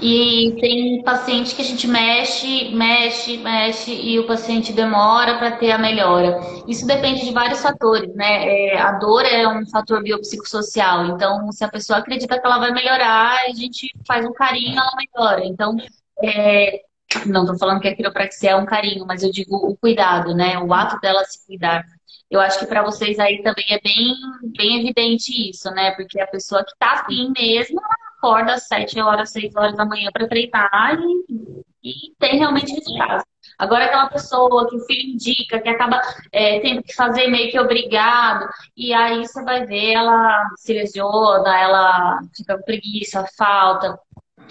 E 0.00 0.56
tem 0.60 1.02
paciente 1.02 1.56
que 1.56 1.62
a 1.62 1.64
gente 1.64 1.88
mexe, 1.88 2.68
mexe, 2.72 3.36
mexe 3.38 3.92
e 3.92 4.18
o 4.18 4.26
paciente 4.28 4.72
demora 4.72 5.38
para 5.38 5.56
ter 5.56 5.72
a 5.72 5.78
melhora. 5.78 6.38
Isso 6.68 6.86
depende 6.86 7.24
de 7.24 7.32
vários 7.32 7.60
fatores, 7.60 8.14
né? 8.14 8.46
É, 8.46 8.78
a 8.78 8.92
dor 8.92 9.24
é 9.24 9.48
um 9.48 9.66
fator 9.66 10.00
biopsicossocial. 10.02 11.06
Então, 11.06 11.50
se 11.50 11.64
a 11.64 11.68
pessoa 11.68 11.98
acredita 11.98 12.38
que 12.38 12.46
ela 12.46 12.58
vai 12.58 12.70
melhorar, 12.70 13.38
a 13.44 13.52
gente 13.52 13.92
faz 14.06 14.24
um 14.24 14.32
carinho, 14.32 14.78
ela 14.78 14.92
melhora. 14.96 15.44
Então, 15.44 15.76
é, 16.22 16.80
não 17.26 17.42
estou 17.42 17.58
falando 17.58 17.80
que 17.80 17.88
a 17.88 17.96
quiropraxia 17.96 18.50
é 18.50 18.56
um 18.56 18.66
carinho, 18.66 19.06
mas 19.06 19.22
eu 19.22 19.30
digo 19.30 19.56
o 19.56 19.76
cuidado, 19.76 20.34
né? 20.34 20.58
O 20.58 20.72
ato 20.72 21.00
dela 21.00 21.24
se 21.24 21.44
cuidar. 21.46 21.84
Eu 22.30 22.40
acho 22.40 22.58
que 22.58 22.66
para 22.66 22.82
vocês 22.82 23.18
aí 23.18 23.42
também 23.42 23.64
é 23.70 23.80
bem, 23.80 24.14
bem 24.56 24.80
evidente 24.80 25.50
isso, 25.50 25.70
né? 25.70 25.92
Porque 25.92 26.20
a 26.20 26.26
pessoa 26.26 26.62
que 26.62 26.72
está 26.72 27.00
afim 27.00 27.32
mesmo, 27.36 27.80
acorda 28.18 28.54
às 28.54 28.66
7 28.66 29.00
horas, 29.00 29.30
6 29.30 29.56
horas 29.56 29.76
da 29.76 29.86
manhã 29.86 30.10
para 30.12 30.28
treinar 30.28 30.98
e, 31.00 31.62
e, 31.82 31.92
tem 32.18 32.38
realmente 32.38 32.74
resultados. 32.74 33.24
Agora, 33.58 33.86
aquela 33.86 34.08
pessoa 34.08 34.68
que 34.68 34.76
o 34.76 34.84
filho 34.84 35.14
indica, 35.14 35.60
que 35.60 35.68
acaba 35.68 36.00
é, 36.30 36.60
tendo 36.60 36.82
que 36.82 36.94
fazer 36.94 37.28
meio 37.28 37.50
que 37.50 37.58
obrigado, 37.58 38.46
e 38.76 38.92
aí 38.92 39.26
você 39.26 39.42
vai 39.42 39.66
ver, 39.66 39.94
ela 39.94 40.48
se 40.56 40.72
lesiona, 40.72 41.58
ela 41.58 42.20
fica 42.36 42.56
com 42.56 42.64
preguiça, 42.64 43.24
falta. 43.36 43.98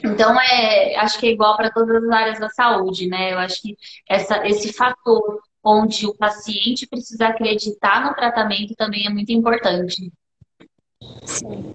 Então, 0.03 0.39
é, 0.39 0.95
acho 0.97 1.19
que 1.19 1.27
é 1.27 1.31
igual 1.31 1.55
para 1.57 1.71
todas 1.71 2.03
as 2.03 2.09
áreas 2.09 2.39
da 2.39 2.49
saúde, 2.49 3.07
né? 3.07 3.33
Eu 3.33 3.39
acho 3.39 3.61
que 3.61 3.75
essa, 4.07 4.47
esse 4.47 4.73
fator 4.73 5.41
onde 5.63 6.05
o 6.05 6.15
paciente 6.15 6.87
precisa 6.87 7.27
acreditar 7.27 8.05
no 8.05 8.15
tratamento 8.15 8.75
também 8.75 9.05
é 9.05 9.09
muito 9.09 9.31
importante. 9.31 10.11
Sim. 11.25 11.73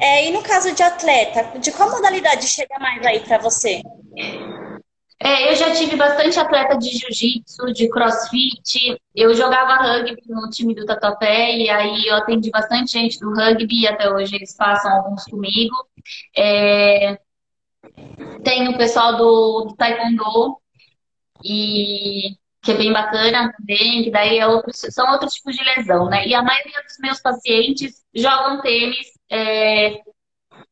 É, 0.00 0.28
e 0.28 0.32
no 0.32 0.42
caso 0.42 0.72
de 0.72 0.82
atleta, 0.82 1.58
de 1.58 1.72
qual 1.72 1.90
modalidade 1.90 2.46
chega 2.46 2.78
mais 2.78 3.04
aí 3.04 3.20
para 3.20 3.38
você? 3.38 3.82
É, 5.20 5.50
eu 5.50 5.56
já 5.56 5.72
tive 5.72 5.96
bastante 5.96 6.38
atleta 6.38 6.76
de 6.78 6.90
jiu-jitsu, 6.90 7.72
de 7.72 7.88
crossfit. 7.88 8.96
Eu 9.14 9.34
jogava 9.34 9.74
rugby 9.74 10.22
no 10.28 10.48
time 10.48 10.74
do 10.74 10.86
Tatuapé 10.86 11.56
e 11.56 11.68
aí 11.68 12.06
eu 12.06 12.16
atendi 12.16 12.50
bastante 12.50 12.92
gente 12.92 13.18
do 13.18 13.34
rugby 13.34 13.86
até 13.88 14.08
hoje 14.10 14.36
eles 14.36 14.54
passam 14.56 14.92
alguns 14.92 15.24
comigo. 15.24 15.74
É... 16.36 17.18
Tem 18.44 18.68
o 18.68 18.76
pessoal 18.78 19.16
do, 19.16 19.64
do 19.66 19.76
Taekwondo 19.76 20.56
e 21.44 22.36
que 22.62 22.72
é 22.72 22.76
bem 22.76 22.92
bacana 22.92 23.52
também, 23.56 24.04
que 24.04 24.10
daí 24.10 24.38
é 24.38 24.46
outro, 24.46 24.70
são 24.74 25.10
outros 25.12 25.32
tipos 25.34 25.56
de 25.56 25.64
lesão, 25.64 26.06
né? 26.06 26.26
E 26.26 26.34
a 26.34 26.42
maioria 26.42 26.82
dos 26.82 26.98
meus 27.00 27.20
pacientes 27.20 28.04
jogam 28.14 28.60
tênis 28.60 29.06
é, 29.30 30.00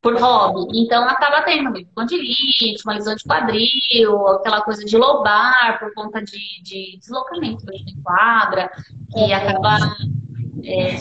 por 0.02 0.20
hobby. 0.20 0.78
Então 0.80 1.08
acaba 1.08 1.42
tendo 1.42 1.70
uma 1.70 1.84
condilite, 1.94 2.76
uma 2.84 2.94
lesão 2.94 3.14
de 3.14 3.24
quadril, 3.24 4.28
aquela 4.28 4.60
coisa 4.62 4.84
de 4.84 4.96
lobar 4.96 5.78
por 5.78 5.92
conta 5.94 6.22
de, 6.22 6.62
de 6.62 6.98
deslocamento 6.98 7.66
de 7.66 8.02
quadra, 8.02 8.70
que 9.12 9.32
acaba 9.32 9.78
é, 10.62 10.96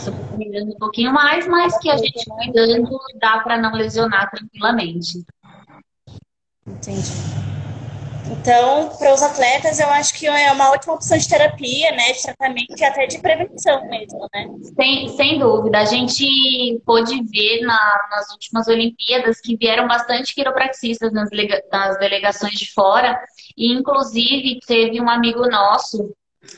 um 0.62 0.78
pouquinho 0.78 1.12
mais, 1.12 1.46
mas 1.46 1.78
que 1.78 1.90
a 1.90 1.96
gente 1.96 2.24
cuidando 2.24 2.98
dá 3.20 3.40
para 3.40 3.58
não 3.58 3.72
lesionar 3.72 4.30
tranquilamente. 4.30 5.24
Entendi. 6.66 7.12
Então, 8.30 8.90
para 8.98 9.14
os 9.14 9.22
atletas, 9.22 9.78
eu 9.78 9.88
acho 9.88 10.14
que 10.14 10.26
é 10.26 10.52
uma 10.52 10.70
ótima 10.70 10.94
opção 10.94 11.16
de 11.16 11.28
terapia, 11.28 11.92
né, 11.92 12.12
de 12.12 12.22
tratamento 12.22 12.74
e 12.76 12.84
até 12.84 13.06
de 13.06 13.18
prevenção 13.18 13.88
mesmo, 13.88 14.26
né? 14.34 14.48
Sem, 14.74 15.08
sem 15.10 15.38
dúvida. 15.38 15.78
A 15.78 15.84
gente 15.84 16.80
pôde 16.84 17.22
ver 17.24 17.60
na, 17.62 18.08
nas 18.10 18.30
últimas 18.32 18.66
Olimpíadas 18.66 19.40
que 19.40 19.56
vieram 19.56 19.86
bastante 19.86 20.34
quiropraxistas 20.34 21.12
nas, 21.12 21.28
nas 21.70 21.98
delegações 21.98 22.54
de 22.54 22.72
fora, 22.72 23.18
e 23.56 23.72
inclusive 23.72 24.58
teve 24.66 25.00
um 25.00 25.08
amigo 25.08 25.48
nosso, 25.48 26.12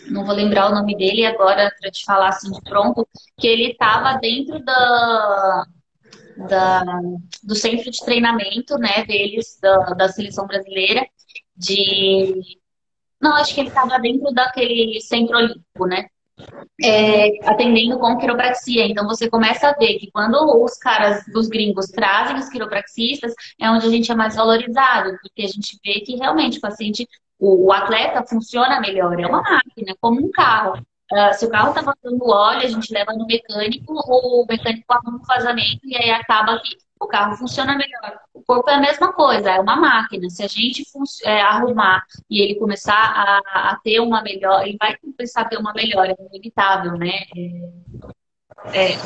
não 0.06 0.24
vou 0.24 0.34
lembrar 0.34 0.70
o 0.70 0.74
nome 0.74 0.96
dele 0.96 1.26
agora 1.26 1.72
para 1.80 1.90
te 1.90 2.04
falar 2.04 2.28
assim 2.28 2.50
de 2.50 2.60
pronto, 2.62 3.06
que 3.38 3.46
ele 3.46 3.72
estava 3.72 4.18
dentro 4.18 4.58
da, 4.64 5.64
da, 6.48 6.84
do 7.42 7.54
centro 7.54 7.90
de 7.90 8.04
treinamento 8.04 8.78
né, 8.78 9.04
deles, 9.06 9.58
da, 9.60 9.76
da 9.94 10.08
seleção 10.08 10.46
brasileira, 10.46 11.06
de. 11.58 12.40
Não, 13.20 13.34
acho 13.34 13.54
que 13.54 13.60
ele 13.60 13.68
estava 13.68 13.98
dentro 13.98 14.32
daquele 14.32 15.00
centro 15.00 15.36
olímpico, 15.36 15.86
né? 15.86 16.06
É, 16.80 17.48
atendendo 17.48 17.98
com 17.98 18.16
quiropraxia. 18.16 18.86
Então 18.86 19.06
você 19.06 19.28
começa 19.28 19.68
a 19.68 19.72
ver 19.72 19.98
que 19.98 20.10
quando 20.12 20.36
os 20.62 20.78
caras 20.78 21.24
dos 21.32 21.48
gringos 21.48 21.86
trazem 21.86 22.36
os 22.36 22.48
quiropraxistas, 22.48 23.34
é 23.60 23.68
onde 23.68 23.86
a 23.86 23.90
gente 23.90 24.12
é 24.12 24.14
mais 24.14 24.36
valorizado, 24.36 25.18
porque 25.20 25.42
a 25.42 25.48
gente 25.48 25.78
vê 25.84 26.00
que 26.00 26.16
realmente 26.16 26.58
o 26.58 26.60
paciente, 26.60 27.08
o, 27.38 27.66
o 27.66 27.72
atleta 27.72 28.24
funciona 28.24 28.80
melhor, 28.80 29.18
é 29.18 29.26
uma 29.26 29.42
máquina, 29.42 29.96
como 30.00 30.24
um 30.24 30.30
carro. 30.30 30.80
Uh, 31.10 31.32
se 31.32 31.46
o 31.46 31.50
carro 31.50 31.70
está 31.70 31.82
faltando 31.82 32.28
óleo, 32.28 32.66
a 32.66 32.68
gente 32.68 32.92
leva 32.92 33.12
no 33.14 33.26
mecânico, 33.26 33.94
o 33.94 34.46
mecânico 34.48 34.92
arruma 34.92 35.18
um 35.18 35.26
vazamento 35.26 35.80
e 35.84 35.96
aí 35.96 36.10
acaba 36.10 36.60
que 36.60 36.76
o 37.00 37.06
carro 37.06 37.36
funciona 37.36 37.76
melhor. 37.76 38.20
Corpo 38.48 38.70
é 38.70 38.76
a 38.76 38.80
mesma 38.80 39.12
coisa, 39.12 39.50
é 39.50 39.60
uma 39.60 39.76
máquina. 39.76 40.30
Se 40.30 40.42
a 40.42 40.46
gente 40.48 40.82
é, 41.22 41.42
arrumar 41.42 42.02
e 42.30 42.40
ele 42.40 42.54
começar 42.54 42.94
a, 42.94 43.72
a, 43.72 43.80
ter 43.84 44.00
uma 44.00 44.22
melhor, 44.22 44.66
ele 44.66 44.78
vai 44.80 44.96
começar 44.96 45.42
a 45.42 45.44
ter 45.44 45.58
uma 45.58 45.74
melhora, 45.74 46.16
é 46.18 46.26
inevitável, 46.30 46.92
né? 46.92 47.12
É, 48.72 48.94
é, 48.94 48.98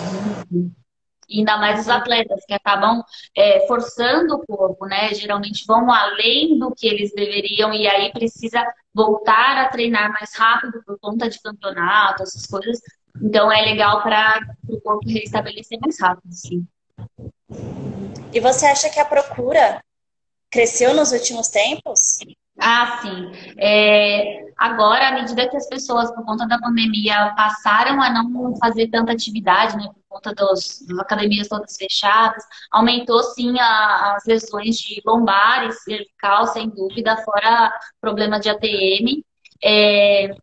ainda 1.28 1.56
mais 1.56 1.80
os 1.80 1.88
atletas 1.88 2.44
que 2.46 2.54
acabam 2.54 3.02
é, 3.36 3.66
forçando 3.66 4.36
o 4.36 4.46
corpo, 4.46 4.86
né? 4.86 5.12
Geralmente 5.12 5.64
vão 5.66 5.90
além 5.90 6.56
do 6.56 6.72
que 6.72 6.86
eles 6.86 7.12
deveriam 7.12 7.74
e 7.74 7.88
aí 7.88 8.12
precisa 8.12 8.64
voltar 8.94 9.58
a 9.58 9.68
treinar 9.70 10.12
mais 10.12 10.36
rápido 10.36 10.80
por 10.86 10.96
conta 11.00 11.28
de 11.28 11.42
campeonato, 11.42 12.22
essas 12.22 12.46
coisas. 12.46 12.78
Então 13.20 13.50
é 13.50 13.60
legal 13.62 14.04
para 14.04 14.38
o 14.68 14.80
corpo 14.80 15.10
restabelecer 15.10 15.80
mais 15.80 16.00
rápido, 16.00 16.32
sim. 16.32 16.64
E 18.32 18.40
você 18.40 18.66
acha 18.66 18.88
que 18.88 18.98
a 18.98 19.04
procura 19.04 19.82
cresceu 20.50 20.94
nos 20.94 21.12
últimos 21.12 21.48
tempos? 21.48 22.18
Ah, 22.58 23.00
sim. 23.02 23.32
É, 23.58 24.44
agora, 24.56 25.08
à 25.08 25.12
medida 25.12 25.48
que 25.48 25.56
as 25.56 25.68
pessoas, 25.68 26.10
por 26.14 26.24
conta 26.24 26.46
da 26.46 26.58
pandemia, 26.58 27.32
passaram 27.36 28.00
a 28.02 28.10
não 28.10 28.56
fazer 28.56 28.88
tanta 28.88 29.12
atividade, 29.12 29.76
né, 29.76 29.84
por 29.84 30.16
conta 30.16 30.34
dos, 30.34 30.84
das 30.86 30.98
academias 30.98 31.48
todas 31.48 31.76
fechadas, 31.76 32.44
aumentou 32.70 33.22
sim 33.22 33.58
a, 33.58 34.14
as 34.14 34.24
lesões 34.24 34.76
de 34.76 35.00
lombar 35.04 35.66
e 35.66 35.72
cervical, 35.72 36.46
sem 36.46 36.68
dúvida, 36.68 37.16
fora 37.24 37.72
problema 38.00 38.38
de 38.38 38.50
ATM. 38.50 39.24
É, 39.64 40.34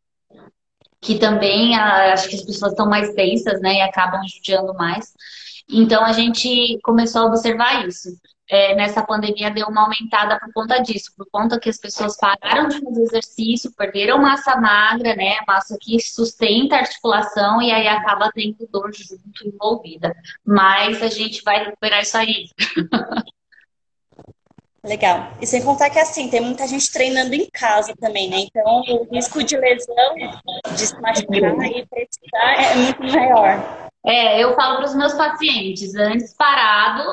que 1.01 1.17
também 1.17 1.75
a, 1.75 2.13
acho 2.13 2.27
que 2.27 2.36
as 2.36 2.43
pessoas 2.43 2.72
estão 2.72 2.88
mais 2.88 3.13
tensas, 3.13 3.62
né, 3.62 3.75
e 3.75 3.81
acabam 3.81 4.22
judiando 4.27 4.74
mais. 4.74 5.13
Então 5.72 6.04
a 6.04 6.12
gente 6.14 6.80
começou 6.84 7.22
a 7.24 7.26
observar 7.26 7.88
isso. 7.88 8.10
é, 8.50 8.76
nessa 8.76 9.04
pandemia 9.06 9.52
deu 9.52 9.68
uma 9.68 9.84
aumentada 9.84 10.40
por 10.40 10.52
conta 10.54 10.80
disso, 10.80 11.14
por 11.16 11.28
conta 11.32 11.60
que 11.60 11.70
as 11.70 11.78
pessoas 11.78 12.18
pararam 12.18 12.68
de 12.68 12.80
fazer 12.82 13.04
exercício, 13.04 13.72
perderam 13.76 14.20
massa 14.20 14.56
magra, 14.60 15.16
né? 15.16 15.38
Massa 15.48 15.78
que 15.80 16.00
sustenta 16.00 16.76
a 16.76 16.80
articulação 16.80 17.62
e 17.62 17.72
aí 17.72 17.88
acaba 17.88 18.32
tendo 18.34 18.68
dor 18.72 18.92
junto 18.92 19.48
envolvida. 19.48 20.16
Mas 20.44 21.02
a 21.04 21.08
gente 21.10 21.44
vai 21.44 21.64
recuperar 21.66 22.02
isso 22.02 22.18
aí. 22.18 22.50
Legal. 24.84 25.34
E 25.42 25.46
sem 25.46 25.62
contar 25.62 25.90
que 25.90 26.00
assim, 26.00 26.30
tem 26.30 26.40
muita 26.42 26.66
gente 26.66 26.92
treinando 26.92 27.36
em 27.36 27.48
casa 27.52 27.94
também, 28.00 28.30
né? 28.30 28.38
Então 28.40 28.82
o 28.88 29.14
risco 29.14 29.44
de 29.44 29.58
lesão, 29.58 30.16
de 30.74 30.88
se 30.88 31.00
machucar 31.02 31.66
e 31.68 31.86
precisar 31.86 32.54
é 32.64 32.76
muito 32.76 33.04
maior. 33.04 33.88
É, 34.06 34.41
eu 34.41 34.56
falo 34.56 34.77
para 34.77 34.86
os 34.86 34.96
meus 34.96 35.13
pacientes, 35.13 35.94
antes 35.94 36.34
parado, 36.34 37.03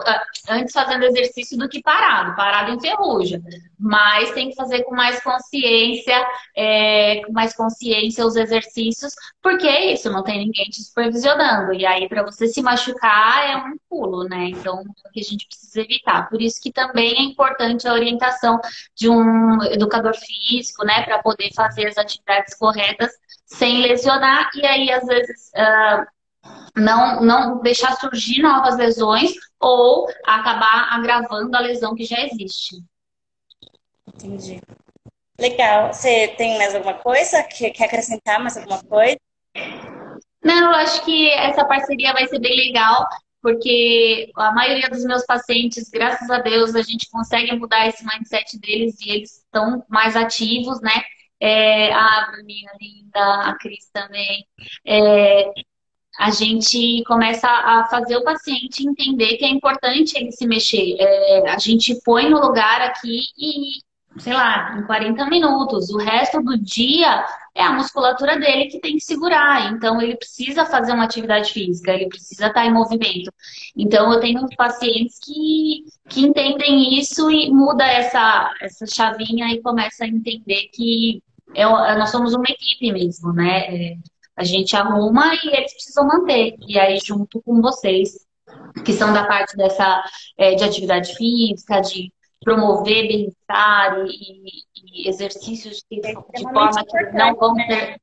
antes 0.49 0.73
fazendo 0.73 1.05
exercício 1.05 1.59
do 1.59 1.69
que 1.69 1.83
parado, 1.83 2.37
parado 2.37 2.73
enferruja. 2.73 3.41
Mas 3.79 4.31
tem 4.33 4.51
que 4.51 4.55
fazer 4.55 4.85
com 4.85 4.95
mais 4.95 5.21
consciência, 5.21 6.15
é, 6.57 7.23
com 7.27 7.33
mais 7.33 7.55
consciência 7.57 8.25
os 8.25 8.37
exercícios, 8.37 9.13
porque 9.43 9.67
é 9.67 9.93
isso, 9.93 10.11
não 10.13 10.23
tem 10.23 10.39
ninguém 10.39 10.67
te 10.67 10.81
supervisionando. 10.83 11.75
E 11.75 11.85
aí, 11.85 12.09
para 12.09 12.23
você 12.23 12.47
se 12.47 12.63
machucar, 12.63 13.51
é 13.51 13.57
um 13.57 13.77
pulo, 13.91 14.23
né? 14.25 14.51
Então, 14.51 14.79
é 14.79 15.09
o 15.09 15.13
que 15.13 15.21
a 15.21 15.25
gente 15.25 15.47
precisa 15.49 15.81
evitar. 15.81 16.29
Por 16.31 16.41
isso 16.41 16.61
que 16.63 16.73
também 16.73 17.17
é 17.17 17.23
importante 17.23 17.89
a 17.89 17.93
orientação 17.93 18.61
de 18.95 19.09
um 19.09 19.61
educador 19.65 20.15
físico, 20.15 20.85
né, 20.85 21.03
para 21.03 21.21
poder 21.21 21.51
fazer 21.53 21.89
as 21.89 21.99
atividades 21.99 22.55
corretas 22.55 23.11
sem 23.45 23.83
lesionar. 23.83 24.51
E 24.55 24.65
aí, 24.65 24.93
às 24.93 25.05
vezes. 25.05 25.51
Uh, 25.57 26.16
não, 26.77 27.23
não 27.23 27.61
deixar 27.61 27.97
surgir 27.97 28.43
novas 28.43 28.77
lesões 28.77 29.33
ou 29.59 30.07
acabar 30.25 30.89
agravando 30.93 31.57
a 31.57 31.61
lesão 31.61 31.95
que 31.95 32.05
já 32.05 32.21
existe. 32.23 32.77
Entendi. 34.07 34.61
Legal. 35.39 35.93
Você 35.93 36.29
tem 36.37 36.57
mais 36.59 36.75
alguma 36.75 36.95
coisa? 36.95 37.43
Quer, 37.45 37.73
acrescentar 37.85 38.41
mais 38.41 38.57
alguma 38.57 38.83
coisa? 38.85 39.19
Não, 40.43 40.71
eu 40.71 40.77
acho 40.77 41.05
que 41.05 41.31
essa 41.31 41.65
parceria 41.65 42.13
vai 42.13 42.27
ser 42.29 42.39
bem 42.39 42.57
legal, 42.57 43.07
porque 43.43 44.31
a 44.37 44.53
maioria 44.53 44.89
dos 44.89 45.05
meus 45.05 45.25
pacientes, 45.25 45.91
graças 45.91 46.31
a 46.31 46.39
Deus, 46.39 46.75
a 46.75 46.83
gente 46.83 47.11
consegue 47.11 47.55
mudar 47.57 47.87
esse 47.89 48.05
mindset 48.05 48.59
deles 48.59 49.01
e 49.01 49.11
eles 49.11 49.39
estão 49.39 49.85
mais 49.89 50.15
ativos, 50.15 50.81
né? 50.81 51.03
É, 51.39 51.93
a 51.93 52.29
Bruninha 52.31 52.71
linda, 52.81 53.51
a 53.51 53.57
Cris 53.59 53.91
também. 53.93 54.47
É, 54.87 55.51
a 56.19 56.31
gente 56.31 57.03
começa 57.05 57.47
a 57.47 57.87
fazer 57.91 58.17
o 58.17 58.25
paciente 58.25 58.87
entender 58.87 59.37
que 59.37 59.45
é 59.45 59.49
importante 59.49 60.17
ele 60.17 60.33
se 60.33 60.47
mexer. 60.47 60.97
É, 60.99 61.51
a 61.51 61.59
gente 61.59 62.01
põe 62.05 62.31
no 62.31 62.41
lugar 62.41 62.81
aqui 62.81 63.21
e, 63.39 63.81
sei 64.19 64.33
lá, 64.33 64.79
em 64.79 64.87
40 64.87 65.27
minutos. 65.27 65.91
O 65.91 65.99
resto 65.99 66.43
do 66.43 66.57
dia 66.59 67.25
é 67.55 67.63
a 67.63 67.73
musculatura 67.73 68.39
dele 68.39 68.67
que 68.67 68.81
tem 68.81 68.95
que 68.95 69.05
segurar. 69.05 69.73
Então, 69.73 70.01
ele 70.01 70.17
precisa 70.17 70.65
fazer 70.65 70.93
uma 70.93 71.05
atividade 71.05 71.53
física, 71.53 71.93
ele 71.93 72.09
precisa 72.09 72.47
estar 72.47 72.65
em 72.65 72.73
movimento. 72.73 73.31
Então, 73.77 74.11
eu 74.13 74.21
tenho 74.21 74.47
pacientes 74.57 75.19
que, 75.19 75.85
que 76.09 76.21
entendem 76.21 76.99
isso 76.99 77.31
e 77.31 77.51
muda 77.51 77.85
essa, 77.85 78.55
essa 78.63 78.87
chavinha 78.87 79.53
e 79.53 79.61
começa 79.61 80.05
a 80.05 80.09
entender 80.09 80.69
que 80.73 81.23
é, 81.55 81.65
nós 81.97 82.11
somos 82.11 82.35
uma 82.35 82.47
equipe 82.49 82.91
mesmo, 82.93 83.33
né? 83.33 83.59
É, 83.69 83.97
a 84.37 84.45
gente 84.45 84.77
arruma 84.77 85.35
e 85.35 85.49
eles 85.49 85.73
precisam 85.73 86.07
manter. 86.07 86.55
E 86.67 86.79
aí, 86.79 86.99
junto 87.05 87.41
com 87.43 87.61
vocês, 87.61 88.27
que 88.85 88.93
são 88.93 89.13
da 89.13 89.27
parte 89.27 89.57
dessa 89.57 90.05
é, 90.37 90.55
de 90.55 90.65
atividade 90.65 91.15
física, 91.15 91.81
de 91.81 92.13
promover 92.45 93.09
bem-estar 93.09 94.05
e, 94.07 94.63
e, 94.93 95.09
exercícios 95.09 95.83
de, 95.91 96.01
de 96.01 96.43
forma 96.43 96.85
que 96.85 97.17
não 97.17 97.35
vão 97.35 97.55
ter, 97.55 98.01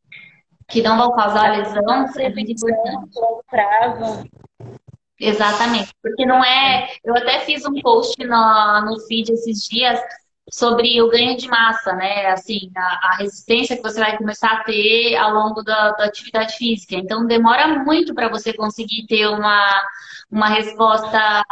que 0.67 0.81
não 0.81 0.97
vão 0.97 1.15
causar 1.15 1.57
lesão, 1.57 2.05
é 2.17 2.29
muito 2.29 2.51
importante. 2.51 3.19
prazo. 3.49 4.27
Exatamente, 5.19 5.93
porque 6.01 6.25
não 6.25 6.43
é. 6.43 6.89
Eu 7.03 7.15
até 7.15 7.39
fiz 7.41 7.65
um 7.65 7.79
post 7.81 8.21
no, 8.25 8.81
no 8.85 8.99
feed 9.07 9.31
esses 9.31 9.65
dias 9.69 9.99
sobre 10.51 11.01
o 11.01 11.09
ganho 11.09 11.37
de 11.37 11.47
massa, 11.47 11.93
né? 11.93 12.27
Assim, 12.27 12.71
a, 12.75 13.09
a, 13.09 13.17
resistência 13.17 13.75
que 13.75 13.81
você 13.81 13.99
vai 13.99 14.17
começar 14.17 14.51
a 14.51 14.63
ter 14.63 15.15
ao 15.15 15.33
longo 15.33 15.63
da, 15.63 15.91
da 15.91 16.05
atividade 16.05 16.55
física. 16.57 16.95
Então, 16.95 17.25
demora 17.25 17.83
muito 17.83 18.13
para 18.13 18.29
você 18.29 18.53
conseguir 18.53 19.05
ter 19.07 19.27
uma, 19.27 19.81
uma 20.29 20.49
resposta 20.49 21.43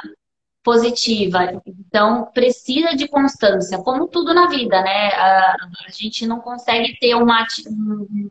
positiva. 0.64 1.62
Então, 1.66 2.26
precisa 2.34 2.96
de 2.96 3.08
constância, 3.08 3.80
como 3.80 4.08
tudo 4.08 4.34
na 4.34 4.48
vida, 4.48 4.82
né? 4.82 5.10
A, 5.14 5.56
a 5.88 5.92
gente 5.92 6.26
não 6.28 6.40
consegue 6.40 6.98
ter 7.00 7.16
uma, 7.16 7.46
um, 7.68 8.30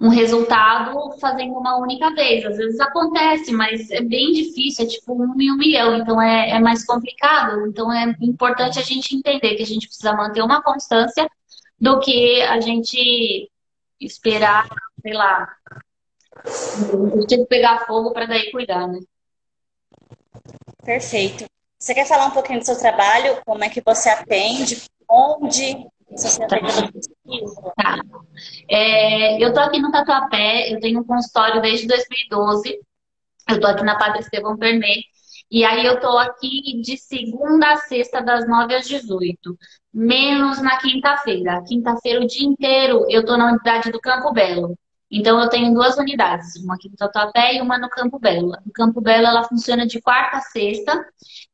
um 0.00 0.08
resultado 0.08 1.12
fazendo 1.20 1.52
uma 1.52 1.76
única 1.76 2.10
vez. 2.14 2.44
Às 2.44 2.56
vezes 2.56 2.80
acontece, 2.80 3.52
mas 3.52 3.90
é 3.90 4.00
bem 4.00 4.32
difícil, 4.32 4.86
é 4.86 4.88
tipo 4.88 5.12
um 5.12 5.38
em 5.38 5.52
um 5.52 5.56
milhão, 5.56 5.96
então 5.96 6.20
é, 6.20 6.50
é 6.50 6.58
mais 6.58 6.84
complicado. 6.86 7.66
Então 7.66 7.92
é 7.92 8.16
importante 8.22 8.78
a 8.78 8.82
gente 8.82 9.14
entender 9.14 9.56
que 9.56 9.62
a 9.62 9.66
gente 9.66 9.86
precisa 9.86 10.14
manter 10.14 10.42
uma 10.42 10.62
constância 10.62 11.28
do 11.78 12.00
que 12.00 12.40
a 12.42 12.60
gente 12.60 13.50
esperar, 14.00 14.68
sei 15.02 15.12
lá, 15.12 15.48
que 17.28 17.44
pegar 17.46 17.86
fogo 17.86 18.12
para 18.12 18.24
daí 18.24 18.50
cuidar, 18.50 18.88
né? 18.88 19.00
Perfeito. 20.82 21.44
Você 21.78 21.94
quer 21.94 22.06
falar 22.06 22.26
um 22.26 22.30
pouquinho 22.30 22.58
do 22.58 22.64
seu 22.64 22.78
trabalho? 22.78 23.40
Como 23.44 23.62
é 23.64 23.68
que 23.68 23.82
você 23.82 24.08
atende? 24.08 24.82
Onde? 25.08 25.86
Tá. 27.76 27.98
É, 28.68 29.42
eu 29.42 29.52
tô 29.52 29.60
aqui 29.60 29.80
no 29.80 29.90
Tatuapé, 29.90 30.72
eu 30.72 30.80
tenho 30.80 31.00
um 31.00 31.04
consultório 31.04 31.60
desde 31.60 31.86
2012. 31.86 32.78
Eu 33.48 33.60
tô 33.60 33.66
aqui 33.66 33.84
na 33.84 33.98
Padre 33.98 34.20
Estevão 34.20 34.56
Pernet. 34.56 35.04
E 35.50 35.64
aí 35.64 35.84
eu 35.84 35.98
tô 36.00 36.16
aqui 36.18 36.80
de 36.80 36.96
segunda 36.96 37.72
a 37.72 37.76
sexta, 37.76 38.22
das 38.22 38.46
9 38.48 38.74
às 38.74 38.86
18. 38.86 39.56
Menos 39.92 40.60
na 40.62 40.78
quinta-feira. 40.78 41.62
Quinta-feira, 41.66 42.20
o 42.20 42.26
dia 42.26 42.46
inteiro, 42.46 43.04
eu 43.08 43.24
tô 43.24 43.36
na 43.36 43.48
unidade 43.52 43.90
do 43.90 44.00
Campo 44.00 44.32
Belo. 44.32 44.76
Então 45.10 45.40
eu 45.40 45.48
tenho 45.48 45.74
duas 45.74 45.96
unidades, 45.96 46.54
uma 46.62 46.76
aqui 46.76 46.88
no 46.88 46.96
Tatuapé 46.96 47.56
e 47.56 47.60
uma 47.60 47.78
no 47.78 47.88
Campo 47.88 48.18
Belo. 48.18 48.52
No 48.64 48.72
Campo 48.72 49.00
Belo 49.00 49.26
ela 49.26 49.42
funciona 49.42 49.84
de 49.86 50.00
quarta 50.00 50.36
a 50.36 50.40
sexta 50.40 51.04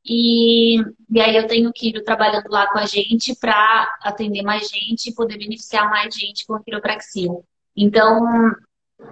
e, 0.04 0.78
e 1.10 1.20
aí 1.20 1.34
eu 1.34 1.46
tenho 1.46 1.70
o 1.70 1.72
Kiro 1.72 2.04
trabalhando 2.04 2.48
lá 2.50 2.70
com 2.70 2.78
a 2.78 2.84
gente 2.84 3.34
para 3.40 3.98
atender 4.02 4.42
mais 4.42 4.68
gente 4.68 5.08
e 5.08 5.14
poder 5.14 5.38
beneficiar 5.38 5.88
mais 5.88 6.14
gente 6.14 6.46
com 6.46 6.54
a 6.54 6.62
quiropraxia. 6.62 7.30
Então, 7.74 8.20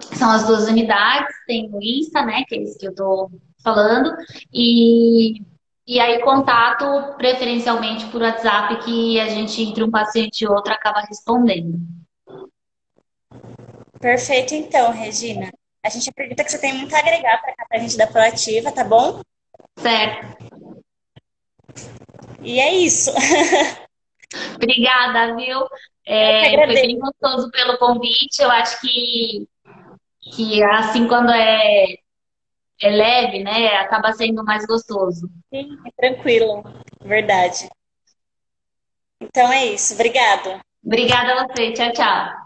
são 0.01 0.31
as 0.31 0.47
duas 0.47 0.69
unidades, 0.69 1.35
tem 1.47 1.71
o 1.73 1.79
Insta, 1.83 2.25
né, 2.25 2.45
que 2.47 2.55
é 2.55 2.63
esse 2.63 2.79
que 2.79 2.87
eu 2.87 2.91
estou 2.91 3.31
falando, 3.63 4.15
e, 4.53 5.41
e 5.87 6.01
aí 6.01 6.21
contato 6.23 7.17
preferencialmente 7.17 8.07
por 8.07 8.23
WhatsApp, 8.23 8.85
que 8.85 9.19
a 9.21 9.29
gente, 9.29 9.63
entre 9.63 9.83
um 9.83 9.91
paciente 9.91 10.43
e 10.43 10.49
outro, 10.49 10.73
acaba 10.73 11.01
respondendo. 11.01 11.79
Perfeito, 14.05 14.55
então, 14.55 14.93
Regina. 14.93 15.51
A 15.83 15.89
gente 15.89 16.11
acredita 16.11 16.45
que 16.45 16.51
você 16.51 16.61
tem 16.61 16.75
muito 16.75 16.95
a 16.95 16.99
agregar 16.99 17.41
para 17.41 17.55
a 17.71 17.79
gente 17.79 17.97
da 17.97 18.07
Proativa, 18.07 18.71
tá 18.71 18.85
bom? 18.85 19.23
Certo. 19.79 20.37
E 22.43 22.61
é 22.61 22.75
isso. 22.75 23.11
Obrigada, 24.57 25.35
viu? 25.35 25.67
É, 26.05 26.55
foi 26.55 26.67
bem 26.67 26.99
gostoso 26.99 27.51
pelo 27.51 27.79
convite. 27.79 28.43
Eu 28.43 28.51
acho 28.51 28.79
que, 28.83 29.49
que 30.35 30.63
assim, 30.65 31.09
quando 31.09 31.31
é, 31.31 31.95
é 32.83 32.91
leve, 32.91 33.43
né, 33.43 33.69
acaba 33.77 34.13
sendo 34.13 34.45
mais 34.45 34.67
gostoso. 34.67 35.31
Sim, 35.49 35.79
é 35.87 35.91
tranquilo. 35.97 36.63
Verdade. 37.01 37.71
Então 39.19 39.51
é 39.51 39.65
isso. 39.65 39.95
Obrigada. 39.95 40.61
Obrigada 40.85 41.41
a 41.41 41.47
você. 41.47 41.73
Tchau, 41.73 41.91
tchau. 41.95 42.44